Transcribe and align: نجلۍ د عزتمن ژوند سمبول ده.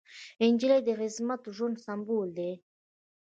نجلۍ 0.51 0.79
د 0.87 0.89
عزتمن 1.01 1.39
ژوند 1.55 1.75
سمبول 1.85 2.29
ده. 2.37 2.49